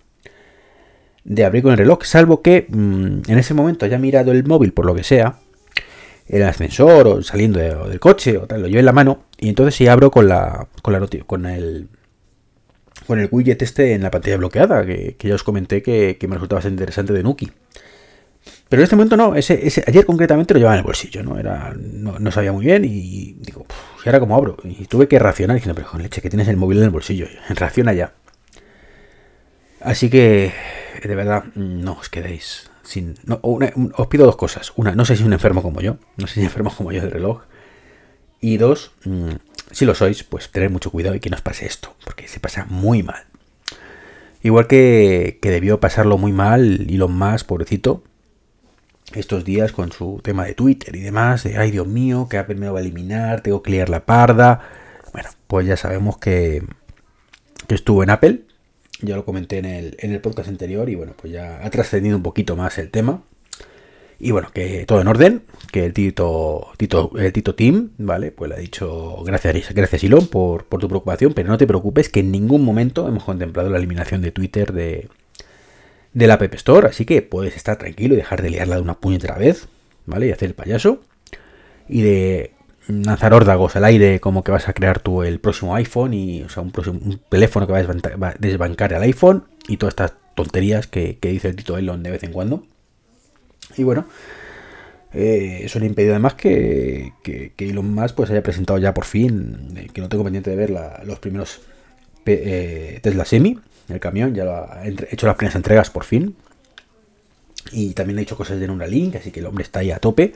de 1.24 1.44
abrir 1.44 1.62
con 1.62 1.72
el 1.72 1.78
reloj, 1.78 2.04
salvo 2.04 2.42
que 2.42 2.66
mm, 2.68 3.22
en 3.28 3.38
ese 3.38 3.54
momento 3.54 3.84
haya 3.84 3.98
mirado 3.98 4.32
el 4.32 4.44
móvil 4.44 4.72
por 4.72 4.86
lo 4.86 4.94
que 4.94 5.04
sea, 5.04 5.38
el 6.28 6.42
ascensor 6.42 7.06
o 7.06 7.22
saliendo 7.22 7.60
del 7.60 8.00
coche 8.00 8.38
o 8.38 8.46
tal, 8.46 8.62
lo 8.62 8.68
llevo 8.68 8.80
en 8.80 8.86
la 8.86 8.92
mano 8.92 9.24
y 9.38 9.48
entonces 9.48 9.74
sí 9.74 9.86
abro 9.88 10.10
con 10.10 10.28
la 10.28 10.68
con 10.82 10.94
la 10.94 11.06
con 11.26 11.46
el 11.46 11.88
con 13.06 13.20
el 13.20 13.28
widget 13.30 13.60
este 13.62 13.92
en 13.92 14.02
la 14.02 14.10
pantalla 14.10 14.38
bloqueada 14.38 14.86
que, 14.86 15.16
ya 15.18 15.34
os 15.34 15.42
comenté 15.42 15.82
que, 15.82 16.16
me 16.22 16.34
resultaba 16.34 16.58
bastante 16.58 16.74
interesante 16.74 17.12
de 17.12 17.22
Nuki. 17.22 17.50
Pero 18.74 18.82
en 18.82 18.84
este 18.86 18.96
momento 18.96 19.16
no, 19.16 19.36
ese, 19.36 19.64
ese, 19.64 19.84
ayer 19.86 20.04
concretamente 20.04 20.52
lo 20.52 20.58
llevaba 20.58 20.74
en 20.74 20.80
el 20.80 20.84
bolsillo, 20.84 21.22
¿no? 21.22 21.38
Era, 21.38 21.72
no, 21.78 22.32
sabía 22.32 22.50
muy 22.50 22.64
bien 22.64 22.84
y 22.84 23.36
digo, 23.38 23.66
¿y 24.04 24.08
ahora 24.08 24.18
cómo 24.18 24.34
abro? 24.34 24.56
Y 24.64 24.86
tuve 24.86 25.06
que 25.06 25.16
reaccionar 25.20 25.54
diciendo, 25.54 25.76
pero 25.76 25.88
con 25.88 26.02
leche, 26.02 26.20
que 26.20 26.28
tienes 26.28 26.48
el 26.48 26.56
móvil 26.56 26.78
en 26.78 26.84
el 26.86 26.90
bolsillo, 26.90 27.28
reacciona 27.50 27.92
ya. 27.92 28.14
Así 29.80 30.10
que, 30.10 30.52
de 31.04 31.14
verdad, 31.14 31.44
no 31.54 31.92
os 31.92 32.08
quedéis 32.08 32.68
sin... 32.82 33.14
os 33.42 34.06
pido 34.08 34.26
dos 34.26 34.34
cosas. 34.34 34.72
Una, 34.74 34.96
no 34.96 35.04
es 35.04 35.20
un 35.20 35.32
enfermo 35.32 35.62
como 35.62 35.80
yo, 35.80 35.98
no 36.16 36.26
sé 36.26 36.34
si 36.34 36.40
es 36.40 36.46
enfermo 36.46 36.74
como 36.76 36.90
yo 36.90 37.00
del 37.00 37.12
reloj. 37.12 37.42
Y 38.40 38.56
dos, 38.56 38.90
mm, 39.04 39.34
si 39.70 39.84
lo 39.84 39.94
sois, 39.94 40.24
pues 40.24 40.50
tener 40.50 40.70
mucho 40.70 40.90
cuidado 40.90 41.14
y 41.14 41.20
que 41.20 41.30
no 41.30 41.36
os 41.36 41.42
pase 41.42 41.64
esto, 41.64 41.94
porque 42.04 42.26
se 42.26 42.40
pasa 42.40 42.66
muy 42.68 43.04
mal. 43.04 43.22
Igual 44.42 44.66
que, 44.66 45.38
que 45.40 45.50
debió 45.52 45.78
pasarlo 45.78 46.18
muy 46.18 46.32
mal 46.32 46.90
y 46.90 46.96
lo 46.96 47.06
más, 47.06 47.44
pobrecito, 47.44 48.02
estos 49.12 49.44
días 49.44 49.72
con 49.72 49.92
su 49.92 50.20
tema 50.22 50.44
de 50.44 50.54
Twitter 50.54 50.96
y 50.96 51.00
demás, 51.00 51.44
de 51.44 51.58
ay 51.58 51.70
Dios 51.70 51.86
mío, 51.86 52.26
que 52.28 52.38
Apple 52.38 52.56
me 52.56 52.68
va 52.68 52.78
a 52.78 52.82
eliminar, 52.82 53.42
tengo 53.42 53.62
que 53.62 53.70
liar 53.70 53.88
la 53.88 54.06
parda. 54.06 54.60
Bueno, 55.12 55.28
pues 55.46 55.66
ya 55.66 55.76
sabemos 55.76 56.18
que, 56.18 56.62
que 57.66 57.74
estuvo 57.74 58.02
en 58.02 58.10
Apple, 58.10 58.42
ya 59.00 59.16
lo 59.16 59.24
comenté 59.24 59.58
en 59.58 59.66
el, 59.66 59.96
en 60.00 60.12
el 60.12 60.20
podcast 60.20 60.48
anterior 60.48 60.88
y 60.88 60.94
bueno, 60.94 61.12
pues 61.16 61.32
ya 61.32 61.64
ha 61.64 61.70
trascendido 61.70 62.16
un 62.16 62.22
poquito 62.22 62.56
más 62.56 62.78
el 62.78 62.90
tema. 62.90 63.22
Y 64.18 64.30
bueno, 64.30 64.48
que 64.54 64.86
todo 64.86 65.00
en 65.00 65.08
orden, 65.08 65.42
que 65.72 65.84
el 65.84 65.92
Tito, 65.92 66.68
Tito, 66.76 67.10
el 67.18 67.32
Tito 67.32 67.54
¿vale? 67.98 68.30
Pues 68.30 68.48
le 68.48 68.56
ha 68.56 68.58
dicho 68.58 69.16
gracias, 69.24 69.74
gracias 69.74 70.04
Ilon 70.04 70.28
por, 70.28 70.64
por 70.64 70.80
tu 70.80 70.88
preocupación, 70.88 71.34
pero 71.34 71.48
no 71.48 71.58
te 71.58 71.66
preocupes 71.66 72.08
que 72.08 72.20
en 72.20 72.30
ningún 72.30 72.64
momento 72.64 73.06
hemos 73.08 73.24
contemplado 73.24 73.68
la 73.70 73.78
eliminación 73.78 74.22
de 74.22 74.30
Twitter 74.30 74.72
de, 74.72 75.08
de 76.14 76.26
la 76.26 76.34
App 76.34 76.54
Store, 76.54 76.88
así 76.88 77.04
que 77.04 77.22
puedes 77.22 77.56
estar 77.56 77.76
tranquilo 77.76 78.14
y 78.14 78.16
dejar 78.16 78.42
de 78.42 78.50
liarla 78.50 78.76
de 78.76 78.82
una 78.82 78.94
puñetera 78.94 79.36
vez, 79.36 79.68
¿vale? 80.06 80.28
Y 80.28 80.30
hacer 80.30 80.48
el 80.48 80.54
payaso. 80.54 81.00
Y 81.88 82.02
de 82.02 82.52
lanzar 82.86 83.34
órdagos 83.34 83.76
al 83.76 83.84
aire 83.84 84.20
como 84.20 84.44
que 84.44 84.52
vas 84.52 84.68
a 84.68 84.72
crear 84.72 85.00
tú 85.00 85.22
el 85.22 85.40
próximo 85.40 85.74
iPhone 85.74 86.14
y, 86.14 86.42
o 86.42 86.48
sea, 86.48 86.62
un, 86.62 86.70
próximo, 86.70 87.00
teléfono 87.28 87.66
que 87.66 87.72
va 87.72 87.78
a 87.78 88.34
desbancar 88.38 88.94
al 88.94 89.02
iPhone 89.02 89.44
y 89.68 89.76
todas 89.76 89.92
estas 89.92 90.14
tonterías 90.34 90.86
que, 90.86 91.18
dice 91.20 91.48
el 91.48 91.56
Tito 91.56 91.78
Elon 91.78 92.02
de 92.02 92.10
vez 92.10 92.22
en 92.22 92.32
cuando. 92.32 92.64
Y 93.76 93.82
bueno, 93.82 94.06
eh, 95.12 95.62
eso 95.64 95.78
le 95.78 95.86
ha 95.86 95.88
impedido 95.88 96.12
además 96.12 96.34
que, 96.34 97.12
que, 97.22 97.52
Elon 97.58 97.92
Musk 97.94 98.14
pues 98.14 98.30
haya 98.30 98.42
presentado 98.42 98.78
ya 98.78 98.94
por 98.94 99.04
fin, 99.04 99.74
eh, 99.76 99.88
que 99.92 100.00
no 100.00 100.08
tengo 100.08 100.24
pendiente 100.24 100.50
de 100.50 100.56
ver 100.56 100.70
los 101.04 101.18
primeros 101.18 101.62
eh, 102.26 103.00
Tesla 103.02 103.24
Semi, 103.24 103.58
el 103.88 104.00
camión, 104.00 104.34
ya 104.34 104.44
lo 104.44 104.54
ha 104.54 104.82
hecho 104.86 105.26
las 105.26 105.36
primeras 105.36 105.56
entregas 105.56 105.90
por 105.90 106.04
fin. 106.04 106.36
Y 107.72 107.94
también 107.94 108.18
ha 108.18 108.22
hecho 108.22 108.36
cosas 108.36 108.60
de 108.60 108.66
Neuralink, 108.66 109.16
así 109.16 109.30
que 109.30 109.40
el 109.40 109.46
hombre 109.46 109.64
está 109.64 109.80
ahí 109.80 109.90
a 109.90 109.98
tope. 109.98 110.32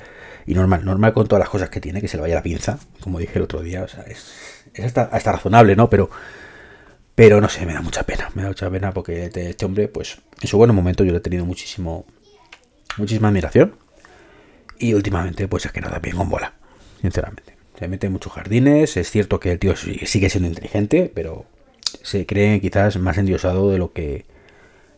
Y 0.47 0.55
normal, 0.55 0.85
normal 0.85 1.12
con 1.12 1.26
todas 1.26 1.40
las 1.40 1.49
cosas 1.49 1.69
que 1.69 1.81
tiene, 1.81 2.00
que 2.00 2.09
se 2.09 2.17
le 2.17 2.23
vaya 2.23 2.37
la 2.37 2.43
pinza, 2.43 2.78
como 3.00 3.19
dije 3.19 3.35
el 3.37 3.43
otro 3.43 3.62
día. 3.62 3.83
O 3.83 3.88
sea, 3.88 4.05
es, 4.05 4.33
hasta, 4.83 5.33
razonable, 5.33 5.76
¿no? 5.76 5.90
Pero, 5.90 6.11
pero 7.14 7.40
no 7.40 7.49
sé, 7.49 7.67
me 7.67 7.75
da 7.75 7.83
mucha 7.83 8.05
pena. 8.05 8.31
Me 8.35 8.43
da 8.43 8.49
mucha 8.49 8.71
pena 8.71 8.93
porque 8.93 9.26
este 9.26 9.64
hombre, 9.64 9.88
pues, 9.88 10.19
en 10.40 10.49
su 10.49 10.57
buen 10.57 10.75
momento 10.75 11.05
yo 11.05 11.12
le 11.12 11.19
he 11.19 11.21
tenido 11.21 11.45
muchísimo, 11.45 12.07
muchísima 12.97 13.28
admiración. 13.28 13.75
Y 14.78 14.95
últimamente, 14.95 15.49
pues 15.49 15.67
es 15.67 15.73
que 15.73 15.81
no 15.81 15.88
da 15.88 15.99
bien 15.99 16.17
con 16.17 16.28
bola, 16.28 16.55
sinceramente. 17.02 17.57
Se 17.78 17.88
mete 17.88 18.07
en 18.07 18.12
muchos 18.12 18.33
jardines. 18.33 18.97
Es 18.97 19.11
cierto 19.11 19.38
que 19.38 19.52
el 19.52 19.59
tío 19.59 19.76
sigue 19.76 20.31
siendo 20.31 20.49
inteligente, 20.49 21.11
pero 21.14 21.47
se 22.02 22.26
cree 22.26 22.61
quizás 22.61 22.99
más 22.99 23.18
endiosado 23.18 23.71
de 23.71 23.78
lo 23.78 23.92
que 23.92 24.26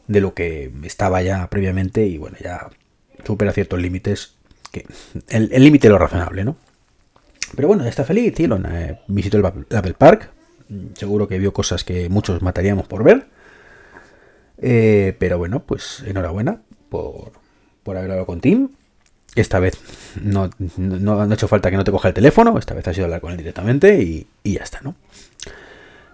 de 0.06 0.20
lo 0.20 0.34
que 0.34 0.72
estaba 0.82 1.22
ya 1.22 1.48
previamente 1.48 2.06
y 2.06 2.18
bueno, 2.18 2.36
ya 2.42 2.68
supera 3.24 3.52
ciertos 3.52 3.80
límites 3.80 4.34
que 4.72 4.86
el 5.28 5.62
límite 5.62 5.88
lo 5.88 5.98
razonable, 5.98 6.44
¿no? 6.44 6.56
Pero 7.54 7.68
bueno, 7.68 7.84
está 7.84 8.04
feliz, 8.04 8.38
Elon. 8.38 8.66
Eh, 8.66 9.00
visitó 9.08 9.38
el 9.38 9.46
Apple 9.46 9.94
Park. 9.94 10.30
Seguro 10.94 11.26
que 11.26 11.38
vio 11.38 11.52
cosas 11.52 11.84
que 11.84 12.08
muchos 12.08 12.42
mataríamos 12.42 12.86
por 12.86 13.02
ver. 13.02 13.26
Eh, 14.58 15.16
pero 15.18 15.38
bueno, 15.38 15.60
pues 15.60 16.02
enhorabuena 16.06 16.62
por, 16.88 17.32
por 17.82 17.96
haber 17.96 18.10
hablado 18.10 18.26
con 18.26 18.40
Tim. 18.40 18.70
Esta 19.34 19.58
vez 19.60 19.78
no, 20.20 20.50
no, 20.76 21.20
ha 21.20 21.32
hecho 21.32 21.48
falta 21.48 21.70
que 21.70 21.76
no 21.76 21.84
te 21.84 21.92
coja 21.92 22.08
el 22.08 22.14
teléfono, 22.14 22.58
esta 22.58 22.74
vez 22.74 22.86
ha 22.88 22.92
sido 22.92 23.04
hablar 23.04 23.20
con 23.20 23.30
él 23.30 23.36
directamente 23.36 24.02
y, 24.02 24.26
ya 24.42 24.64
está, 24.64 24.80
¿no? 24.80 24.96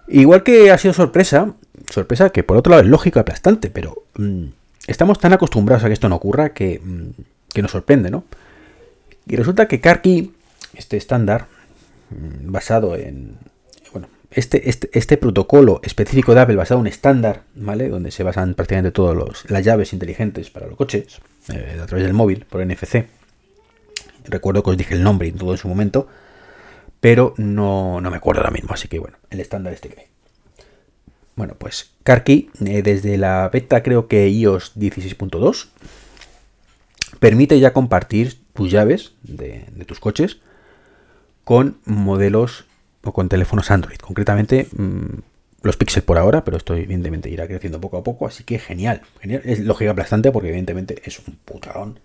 Igual 0.07 0.43
que 0.43 0.71
ha 0.71 0.77
sido 0.77 0.93
sorpresa, 0.93 1.53
sorpresa 1.89 2.29
que 2.29 2.43
por 2.43 2.57
otro 2.57 2.71
lado 2.71 2.83
es 2.83 2.89
lógico 2.89 3.19
aplastante, 3.19 3.69
pero 3.69 4.03
mm, 4.15 4.45
estamos 4.87 5.19
tan 5.19 5.33
acostumbrados 5.33 5.83
a 5.83 5.87
que 5.87 5.93
esto 5.93 6.09
no 6.09 6.15
ocurra 6.15 6.49
que, 6.53 6.79
mm, 6.83 7.09
que 7.53 7.61
nos 7.61 7.71
sorprende, 7.71 8.09
¿no? 8.09 8.23
Y 9.27 9.35
resulta 9.35 9.67
que 9.67 9.81
CarKey, 9.81 10.31
este 10.75 10.97
estándar, 10.97 11.47
mm, 12.09 12.51
basado 12.51 12.95
en, 12.95 13.37
este, 14.31 14.69
este, 14.69 14.89
este, 14.93 15.17
protocolo 15.17 15.79
específico 15.83 16.33
de 16.33 16.41
Apple 16.41 16.55
basado 16.55 16.79
en 16.79 16.81
un 16.81 16.87
estándar, 16.87 17.43
¿vale? 17.55 17.89
Donde 17.89 18.11
se 18.11 18.23
basan 18.23 18.53
prácticamente 18.53 18.91
todas 18.91 19.45
las 19.49 19.63
llaves 19.63 19.93
inteligentes 19.93 20.49
para 20.49 20.67
los 20.67 20.75
coches, 20.75 21.19
eh, 21.53 21.79
a 21.81 21.85
través 21.85 22.05
del 22.05 22.13
móvil, 22.13 22.45
por 22.49 22.61
NFC. 22.61 23.07
Recuerdo 24.25 24.63
que 24.63 24.69
os 24.71 24.77
dije 24.77 24.93
el 24.93 25.03
nombre 25.03 25.29
y 25.29 25.31
todo 25.31 25.53
en 25.53 25.57
su 25.57 25.67
momento, 25.67 26.07
pero 26.99 27.33
no, 27.37 28.01
me 28.01 28.17
acuerdo 28.17 28.41
ahora 28.41 28.51
mismo, 28.51 28.73
así 28.73 28.87
que 28.87 28.99
bueno, 28.99 29.17
el 29.29 29.39
estándar 29.39 29.73
este 29.73 29.89
que 29.89 30.07
Bueno, 31.35 31.55
pues 31.57 31.91
CarKey, 32.03 32.49
eh, 32.65 32.81
desde 32.81 33.17
la 33.17 33.49
beta 33.49 33.83
creo 33.83 34.07
que 34.07 34.27
iOS 34.29 34.75
16.2, 34.77 35.67
permite 37.19 37.59
ya 37.59 37.73
compartir 37.73 38.39
tus 38.53 38.71
llaves 38.71 39.13
de, 39.23 39.65
tus 39.85 39.99
coches 39.99 40.39
con 41.43 41.77
modelos 41.85 42.65
con 43.01 43.29
teléfonos 43.29 43.71
Android. 43.71 43.97
Concretamente, 43.97 44.67
mm, 44.75 45.19
los 45.61 45.77
Pixel 45.77 46.03
por 46.03 46.17
ahora, 46.17 46.43
pero 46.43 46.57
esto 46.57 46.75
evidentemente 46.75 47.29
irá 47.29 47.47
creciendo 47.47 47.79
poco 47.79 47.97
a 47.97 48.03
poco, 48.03 48.27
así 48.27 48.43
que 48.43 48.59
genial. 48.59 49.01
genial. 49.21 49.41
Es 49.45 49.59
lógica 49.59 49.91
aplastante 49.91 50.31
porque 50.31 50.49
evidentemente 50.49 51.01
es 51.05 51.19
un 51.19 51.37
putadón 51.45 51.99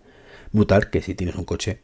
brutal 0.52 0.90
que 0.90 1.02
si 1.02 1.14
tienes 1.14 1.34
un 1.34 1.44
coche, 1.44 1.80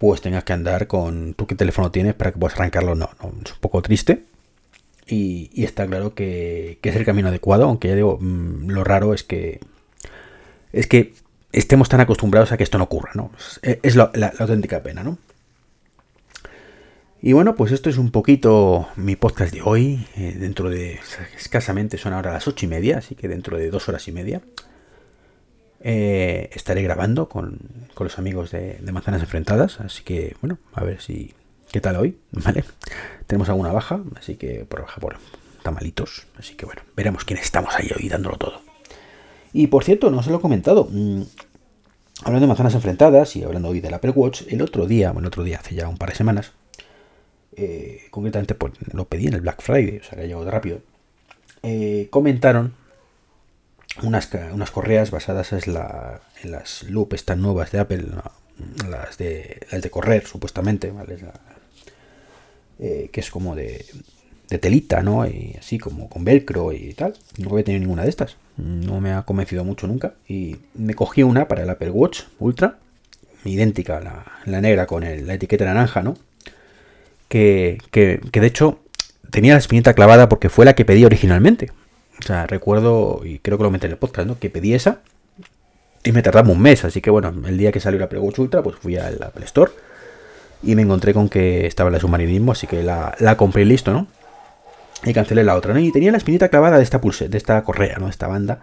pues 0.00 0.22
tengas 0.22 0.44
que 0.44 0.54
andar 0.54 0.86
con 0.86 1.34
tú 1.34 1.46
qué 1.46 1.54
teléfono 1.54 1.90
tienes 1.90 2.14
para 2.14 2.32
que 2.32 2.38
puedas 2.38 2.56
arrancarlo. 2.56 2.94
No, 2.94 3.10
no 3.22 3.28
es 3.44 3.52
un 3.52 3.60
poco 3.60 3.82
triste. 3.82 4.24
Y, 5.06 5.50
está 5.62 5.86
claro 5.86 6.14
que, 6.14 6.78
es 6.82 6.96
el 6.96 7.04
camino 7.04 7.28
adecuado, 7.28 7.64
aunque 7.64 7.88
ya 7.88 7.96
digo, 7.96 8.16
mm, 8.18 8.70
lo 8.70 8.82
raro 8.82 9.12
es 9.12 9.24
que 9.24 9.60
es 10.72 10.86
que 10.86 11.12
estemos 11.52 11.90
tan 11.90 12.00
acostumbrados 12.00 12.50
a 12.50 12.56
que 12.56 12.62
esto 12.64 12.78
no 12.78 12.84
ocurra, 12.84 13.10
¿no? 13.12 13.30
Es, 13.60 13.94
la 13.94 14.32
auténtica 14.38 14.82
pena, 14.82 15.04
¿no? 15.04 15.18
Y 17.20 17.34
bueno, 17.34 17.54
pues 17.54 17.70
esto 17.70 17.90
es 17.90 17.98
un 17.98 18.10
poquito 18.10 18.88
mi 18.96 19.16
podcast 19.16 19.52
de 19.52 19.60
hoy. 19.60 20.06
Eh, 20.16 20.34
dentro 20.38 20.70
de 20.70 20.98
escasamente 21.36 21.98
son 21.98 22.14
ahora 22.14 22.32
las 22.32 22.48
ocho 22.48 22.64
y 22.64 22.68
media, 22.70 22.96
así 22.96 23.16
que 23.16 23.28
dentro 23.28 23.58
de 23.58 23.70
dos 23.70 23.86
horas 23.90 24.08
y 24.08 24.12
media 24.12 24.40
eh, 25.80 26.50
estaré 26.52 26.82
grabando 26.82 27.28
con, 27.28 27.58
los 27.98 28.18
amigos 28.18 28.50
de, 28.50 28.78
Manzanas 28.92 29.22
Enfrentadas. 29.22 29.80
Así 29.80 30.02
que 30.02 30.36
bueno, 30.40 30.58
a 30.72 30.84
ver 30.84 31.00
si 31.00 31.34
qué 31.70 31.80
tal 31.80 31.96
hoy, 31.96 32.18
¿vale? 32.32 32.64
Tenemos 33.26 33.48
alguna 33.48 33.72
baja, 33.72 34.00
así 34.16 34.36
que 34.36 34.64
por 34.64 34.82
baja 34.82 35.00
por 35.00 35.16
tamalitos. 35.62 36.26
Así 36.38 36.54
que 36.54 36.66
bueno, 36.66 36.82
veremos 36.96 37.24
quién 37.24 37.38
estamos 37.38 37.74
ahí 37.74 37.90
hoy 37.96 38.08
dándolo 38.08 38.36
todo. 38.36 38.60
Y 39.52 39.66
por 39.66 39.84
cierto, 39.84 40.10
no 40.10 40.18
os 40.18 40.26
lo 40.26 40.38
he 40.38 40.40
comentado. 40.40 40.88
Mm, 40.90 41.22
hablando 42.24 42.44
de 42.44 42.48
manzanas 42.48 42.74
enfrentadas 42.74 43.34
y 43.36 43.42
hablando 43.42 43.68
hoy 43.68 43.80
del 43.80 43.94
Apple 43.94 44.10
Watch, 44.10 44.42
el 44.48 44.62
otro 44.62 44.86
día, 44.86 45.12
bueno, 45.12 45.26
el 45.26 45.28
otro 45.28 45.44
día, 45.44 45.58
hace 45.58 45.74
ya 45.74 45.88
un 45.88 45.96
par 45.96 46.10
de 46.10 46.16
semanas, 46.16 46.52
eh, 47.56 48.02
concretamente 48.10 48.54
pues, 48.54 48.74
lo 48.92 49.06
pedí 49.06 49.26
en 49.26 49.34
el 49.34 49.40
Black 49.40 49.62
Friday, 49.62 49.98
o 49.98 50.04
sea 50.04 50.16
que 50.16 50.24
ha 50.24 50.26
llegado 50.26 50.50
rápido, 50.50 50.80
eh, 51.62 52.08
comentaron 52.10 52.74
unas, 54.02 54.30
unas, 54.52 54.70
correas 54.70 55.10
basadas 55.10 55.52
en, 55.52 55.74
las 56.44 56.82
loop 56.84 57.14
estas 57.14 57.38
nuevas 57.38 57.72
de 57.72 57.78
Apple, 57.78 58.04
las, 58.88 59.18
de, 59.18 59.66
las 59.70 59.82
de 59.82 59.90
correr 59.90 60.26
supuestamente, 60.26 60.92
eh, 62.78 63.10
que 63.12 63.20
es 63.20 63.30
como 63.30 63.54
de, 63.54 63.84
telita, 64.60 65.02
¿no? 65.02 65.26
Y 65.26 65.56
así 65.58 65.78
como 65.78 66.08
con 66.08 66.24
velcro 66.24 66.72
y 66.72 66.94
tal. 66.94 67.14
No 67.38 67.50
voy 67.50 67.62
a 67.62 67.64
tener 67.64 67.80
ninguna 67.80 68.02
de 68.04 68.10
estas, 68.10 68.36
no 68.56 69.00
me 69.00 69.12
ha 69.12 69.22
convencido 69.22 69.64
mucho 69.64 69.86
nunca. 69.86 70.14
Y 70.26 70.56
me 70.74 70.94
cogí 70.94 71.22
una 71.22 71.48
para 71.48 71.62
el 71.62 71.70
Apple 71.70 71.90
Watch 71.90 72.22
Ultra, 72.38 72.78
idéntica, 73.44 74.00
la, 74.00 74.24
la 74.44 74.60
negra 74.60 74.86
con 74.86 75.02
la 75.02 75.34
etiqueta 75.34 75.64
naranja, 75.64 76.02
¿no? 76.02 76.16
que, 77.30 78.20
de 78.32 78.46
hecho 78.46 78.80
tenía 79.30 79.52
la 79.52 79.60
espinita 79.60 79.94
clavada 79.94 80.28
porque 80.28 80.48
fue 80.48 80.64
la 80.64 80.74
que 80.74 80.84
pedí 80.84 81.04
originalmente. 81.04 81.70
O 82.22 82.26
sea, 82.26 82.46
recuerdo, 82.46 83.22
y 83.24 83.38
creo 83.38 83.58
que 83.58 83.64
lo 83.64 83.70
metí 83.70 83.86
en 83.86 83.92
el 83.92 83.98
podcast, 83.98 84.28
¿no? 84.28 84.38
Que 84.38 84.50
pedí 84.50 84.74
esa 84.74 85.00
y 86.04 86.12
me 86.12 86.22
tardaba 86.22 86.50
un 86.50 86.60
mes. 86.60 86.84
Así 86.84 87.00
que 87.00 87.10
bueno, 87.10 87.32
el 87.46 87.58
día 87.58 87.72
que 87.72 87.80
salió 87.80 87.98
la 87.98 88.06
Apple 88.06 88.18
Ultra, 88.18 88.62
pues 88.62 88.76
fui 88.76 88.96
al 88.96 89.22
Apple 89.22 89.44
Store 89.44 89.72
y 90.62 90.74
me 90.74 90.82
encontré 90.82 91.14
con 91.14 91.28
que 91.28 91.66
estaba 91.66 91.90
la 91.90 91.96
de 91.96 92.00
submarinismo, 92.00 92.52
así 92.52 92.66
que 92.66 92.82
la, 92.82 93.14
la 93.18 93.36
compré 93.36 93.62
y 93.62 93.66
listo, 93.66 93.92
¿no? 93.92 94.06
Y 95.04 95.14
cancelé 95.14 95.44
la 95.44 95.56
otra, 95.56 95.72
¿no? 95.72 95.80
Y 95.80 95.90
tenía 95.92 96.10
la 96.10 96.18
espinita 96.18 96.48
clavada 96.48 96.76
de 96.76 96.82
esta 96.82 97.00
pulse, 97.00 97.28
de 97.28 97.38
esta 97.38 97.62
correa, 97.64 97.96
¿no? 97.98 98.08
Esta 98.08 98.26
banda, 98.26 98.60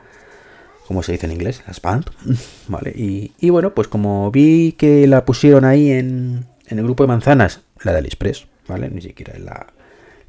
como 0.88 1.02
se 1.02 1.14
dice 1.14 1.26
en 1.26 1.32
inglés, 1.32 1.64
la 1.66 1.74
band, 1.82 2.06
¿vale? 2.68 2.92
Y, 2.96 3.32
y, 3.40 3.50
bueno, 3.50 3.74
pues 3.74 3.88
como 3.88 4.30
vi 4.30 4.74
que 4.74 5.08
la 5.08 5.26
pusieron 5.26 5.66
ahí 5.66 5.92
en, 5.92 6.46
en 6.68 6.78
el 6.78 6.84
grupo 6.84 7.04
de 7.04 7.08
manzanas, 7.08 7.62
la 7.84 7.94
de 7.94 8.00
AliExpress, 8.00 8.46
¿vale? 8.68 8.90
Ni 8.90 9.02
siquiera 9.02 9.34
es 9.34 9.42
la, 9.42 9.68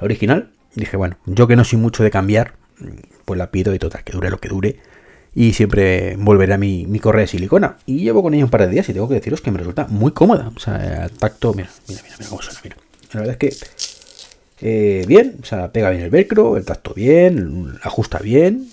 original. 0.01 0.51
Dije, 0.75 0.97
bueno, 0.97 1.17
yo 1.27 1.47
que 1.47 1.57
no 1.57 1.65
soy 1.65 1.79
mucho 1.79 2.03
de 2.03 2.11
cambiar, 2.11 2.55
pues 3.25 3.39
la 3.39 3.51
pido 3.51 3.75
y 3.75 3.79
total, 3.79 4.05
que 4.05 4.13
dure 4.13 4.31
lo 4.31 4.39
que 4.39 4.49
dure. 4.49 4.77
Y 5.35 5.53
siempre 5.53 6.17
volveré 6.17 6.55
a 6.55 6.59
mi, 6.59 6.87
mi 6.87 6.99
correa 6.99 7.23
de 7.23 7.29
silicona. 7.29 7.77
Y 7.87 8.01
llevo 8.01 8.23
con 8.23 8.35
ella 8.35 8.45
un 8.45 8.51
par 8.51 8.63
de 8.63 8.69
días 8.69 8.89
y 8.89 8.93
tengo 8.93 9.09
que 9.09 9.15
deciros 9.15 9.41
que 9.41 9.51
me 9.51 9.59
resulta 9.59 9.87
muy 9.89 10.13
cómoda. 10.13 10.51
O 10.55 10.59
sea, 10.59 11.05
el 11.05 11.11
tacto, 11.13 11.55
mira, 11.55 11.71
mira, 11.87 12.03
mira, 12.03 12.17
mira 12.19 12.31
cómo 12.31 12.43
suena, 12.43 12.61
mira. 12.65 12.77
La 13.13 13.21
verdad 13.21 13.37
es 13.39 13.39
que 13.39 13.67
eh, 14.61 15.05
bien, 15.07 15.37
o 15.43 15.45
sea, 15.45 15.73
pega 15.73 15.91
bien 15.91 16.03
el 16.03 16.11
velcro, 16.11 16.57
el 16.57 16.65
tacto 16.65 16.95
bien, 16.95 17.75
ajusta 17.83 18.19
bien. 18.19 18.69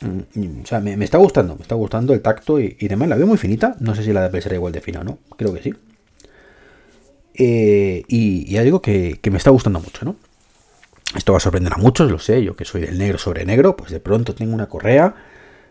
Mm, 0.00 0.62
o 0.62 0.66
sea, 0.66 0.80
me, 0.80 1.04
está 1.04 1.18
gustando, 1.18 1.56
me 1.56 1.62
está 1.62 1.74
gustando 1.74 2.14
el 2.14 2.22
tacto 2.22 2.58
y, 2.58 2.74
demás. 2.88 3.08
La 3.08 3.16
veo 3.16 3.26
muy 3.26 3.38
finita. 3.38 3.76
No 3.80 3.94
sé 3.94 4.02
si 4.02 4.12
la 4.12 4.22
de 4.22 4.26
Apple 4.28 4.42
será 4.42 4.54
igual 4.54 4.72
de 4.72 4.80
fina 4.80 5.00
o 5.00 5.04
no. 5.04 5.18
Creo 5.36 5.52
que 5.52 5.62
sí. 5.62 5.74
Eh, 7.34 8.04
y 8.08 8.50
ya 8.50 8.62
digo 8.62 8.82
que, 8.82 9.18
me 9.30 9.38
está 9.38 9.50
gustando 9.50 9.80
mucho, 9.80 10.04
¿no? 10.04 10.16
Esto 11.16 11.32
va 11.32 11.38
a 11.38 11.40
sorprender 11.40 11.72
a 11.72 11.76
muchos, 11.76 12.10
lo 12.10 12.18
sé, 12.18 12.42
yo 12.44 12.54
que 12.54 12.64
soy 12.64 12.82
del 12.82 12.98
negro 12.98 13.18
sobre 13.18 13.44
negro, 13.44 13.76
pues 13.76 13.90
de 13.90 14.00
pronto 14.00 14.34
tengo 14.34 14.54
una 14.54 14.68
correa 14.68 15.14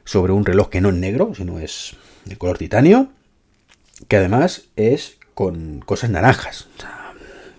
sobre 0.03 0.33
un 0.33 0.45
reloj 0.45 0.69
que 0.69 0.81
no 0.81 0.89
es 0.89 0.95
negro, 0.95 1.33
sino 1.35 1.59
es 1.59 1.95
de 2.25 2.37
color 2.37 2.57
titanio, 2.57 3.07
que 4.07 4.17
además 4.17 4.63
es 4.75 5.17
con 5.33 5.79
cosas 5.79 6.09
naranjas. 6.09 6.67
O 6.77 6.81
sea, 6.81 7.13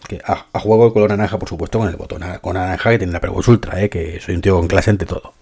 que 0.08 0.20
a, 0.24 0.58
juego 0.58 0.86
el 0.86 0.92
color 0.92 1.10
naranja, 1.10 1.38
por 1.38 1.48
supuesto, 1.48 1.78
con 1.78 1.88
el 1.88 1.96
botón 1.96 2.22
con 2.42 2.54
naranja 2.54 2.90
que 2.90 2.98
tiene 2.98 3.12
la 3.12 3.20
Pro 3.20 3.32
Ultra, 3.32 3.82
¿eh? 3.82 3.88
que 3.88 4.20
soy 4.20 4.34
un 4.34 4.42
tío 4.42 4.56
con 4.56 4.68
clase 4.68 4.90
ante 4.90 5.06
todo. 5.06 5.32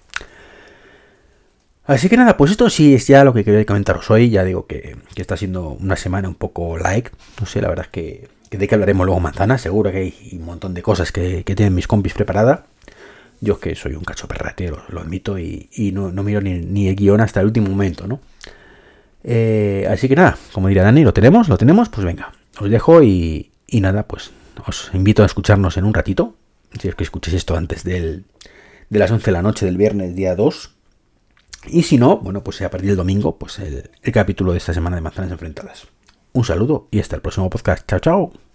Así 1.86 2.10
que 2.10 2.18
nada, 2.18 2.36
pues 2.36 2.50
esto 2.50 2.68
sí 2.68 2.94
es 2.94 3.06
ya 3.06 3.24
lo 3.24 3.32
que 3.32 3.44
quería 3.44 3.64
comentaros 3.64 4.10
hoy. 4.10 4.28
Ya 4.28 4.44
digo 4.44 4.66
que, 4.66 4.96
que 5.14 5.22
está 5.22 5.38
siendo 5.38 5.70
una 5.70 5.96
semana 5.96 6.28
un 6.28 6.34
poco 6.34 6.76
like. 6.76 7.10
No 7.40 7.46
sé, 7.46 7.62
la 7.62 7.68
verdad 7.68 7.86
es 7.86 7.90
que 7.90 8.28
de 8.50 8.68
que 8.68 8.74
hablaremos 8.74 9.04
luego 9.04 9.20
manzana, 9.20 9.58
seguro 9.58 9.90
que 9.90 9.98
hay 9.98 10.14
un 10.32 10.44
montón 10.44 10.74
de 10.74 10.82
cosas 10.82 11.12
que, 11.12 11.42
tienen 11.44 11.74
mis 11.74 11.86
compis 11.86 12.14
preparada. 12.14 12.66
Yo 13.40 13.54
es 13.54 13.58
que 13.60 13.74
soy 13.74 13.94
un 13.94 14.04
cacho 14.04 14.26
perrate, 14.26 14.68
lo, 14.68 15.00
admito, 15.00 15.38
y, 15.38 15.68
no, 15.92 16.10
miro 16.22 16.40
ni, 16.40 16.88
el 16.88 16.96
guion 16.96 17.20
hasta 17.20 17.40
el 17.40 17.46
último 17.46 17.68
momento, 17.68 18.06
¿no? 18.06 18.20
Eh, 19.22 19.86
así 19.90 20.08
que 20.08 20.16
nada, 20.16 20.38
como 20.52 20.68
diría 20.68 20.82
Dani, 20.82 21.04
lo 21.04 21.12
tenemos, 21.12 21.48
lo 21.48 21.58
tenemos, 21.58 21.88
pues 21.88 22.04
venga, 22.04 22.32
os 22.58 22.70
dejo 22.70 23.02
y, 23.02 23.50
nada, 23.72 24.04
pues 24.04 24.32
os 24.66 24.90
invito 24.94 25.22
a 25.22 25.26
escucharnos 25.26 25.76
en 25.76 25.84
un 25.84 25.94
ratito, 25.94 26.34
si 26.80 26.88
es 26.88 26.94
que 26.94 27.04
escuchéis 27.04 27.36
esto 27.36 27.56
antes 27.56 27.84
del, 27.84 28.24
de 28.90 28.98
las 28.98 29.10
11 29.10 29.26
de 29.26 29.32
la 29.32 29.42
noche 29.42 29.66
del 29.66 29.76
viernes, 29.76 30.16
día 30.16 30.34
2. 30.34 30.74
Y 31.68 31.82
si 31.82 31.98
no, 31.98 32.18
bueno, 32.18 32.42
pues 32.42 32.62
a 32.62 32.70
partir 32.70 32.88
del 32.88 32.96
domingo, 32.96 33.36
pues 33.36 33.58
el 33.58 34.12
capítulo 34.12 34.52
de 34.52 34.58
esta 34.58 34.72
semana 34.72 34.96
de 34.96 35.02
Manzanas 35.02 35.32
Enfrentadas. 35.32 35.88
Un 36.38 36.44
saludo 36.44 36.86
y 36.92 37.00
hasta 37.00 37.16
el 37.16 37.22
próximo 37.22 37.50
podcast. 37.50 37.84
Chao, 37.88 37.98
chao. 37.98 38.47